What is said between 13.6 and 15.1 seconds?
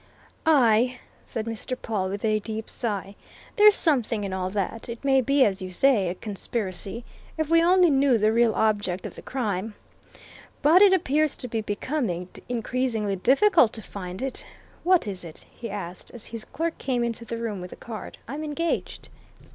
to find it.... What